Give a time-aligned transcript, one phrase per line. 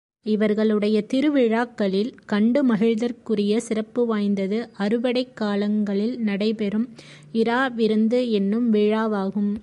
[0.25, 6.89] இவர்களுடைய திருவிழாக்களில் கண்டு மகிழ்தற்குரிய சிறப்புவாய்ந்தது, அறுவடைக் காலங்களில் நடைபெறும்
[7.31, 9.53] இரா விருந்து என்னும் விழாவாகும்.